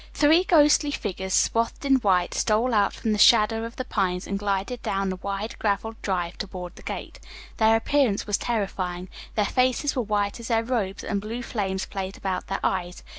Three 0.15 0.43
ghostly 0.43 0.89
figures 0.89 1.31
swathed 1.35 1.85
in 1.85 1.97
white 1.97 2.33
stole 2.33 2.73
out 2.73 2.91
from 2.91 3.11
the 3.11 3.19
shadow 3.19 3.65
of 3.65 3.75
the 3.75 3.85
pines 3.85 4.25
and 4.25 4.39
glided 4.39 4.81
down 4.81 5.09
the 5.09 5.17
wide, 5.17 5.59
graveled 5.59 6.01
drive 6.01 6.39
toward 6.39 6.75
the 6.75 6.81
gate. 6.81 7.19
Their 7.57 7.75
appearance 7.75 8.25
was 8.25 8.39
terrifying. 8.39 9.09
Their 9.35 9.45
faces 9.45 9.95
were 9.95 10.01
white 10.01 10.39
as 10.39 10.47
their 10.47 10.63
robes, 10.63 11.03
and 11.03 11.21
blue 11.21 11.43
flames 11.43 11.85
played 11.85 12.17
about 12.17 12.47
their 12.47 12.59
eyes. 12.63 13.03